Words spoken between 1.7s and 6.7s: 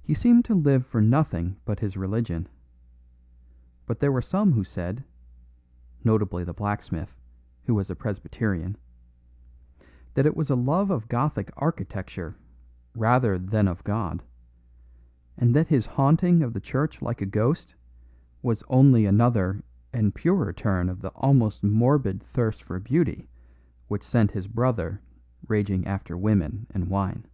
his religion; but there were some who said (notably the